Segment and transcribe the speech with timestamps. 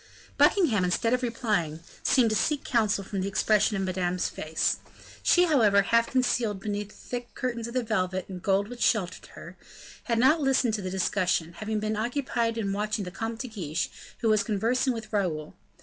[0.35, 4.77] Buckingham, instead of replying, seemed to seek counsel from the expression of Madame's face.
[5.21, 9.27] She, however, half concealed beneath the thick curtains of the velvet and gold which sheltered
[9.35, 9.57] her,
[10.05, 13.91] had not listened to the discussion, having been occupied in watching the Comte de Guiche,
[14.21, 15.53] who was conversing with Raoul.